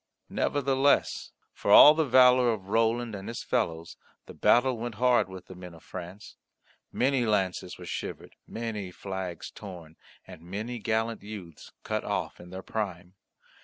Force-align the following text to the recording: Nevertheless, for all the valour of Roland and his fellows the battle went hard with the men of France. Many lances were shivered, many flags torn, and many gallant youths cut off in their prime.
Nevertheless, 0.29 1.31
for 1.53 1.69
all 1.69 1.93
the 1.93 2.07
valour 2.07 2.51
of 2.51 2.69
Roland 2.69 3.13
and 3.13 3.27
his 3.27 3.43
fellows 3.43 3.97
the 4.25 4.33
battle 4.33 4.75
went 4.79 4.95
hard 4.95 5.29
with 5.29 5.45
the 5.45 5.53
men 5.53 5.75
of 5.75 5.83
France. 5.83 6.37
Many 6.91 7.23
lances 7.23 7.77
were 7.77 7.85
shivered, 7.85 8.35
many 8.47 8.89
flags 8.89 9.51
torn, 9.51 9.97
and 10.25 10.41
many 10.41 10.79
gallant 10.79 11.21
youths 11.21 11.71
cut 11.83 12.03
off 12.03 12.39
in 12.39 12.49
their 12.49 12.63
prime. 12.63 13.13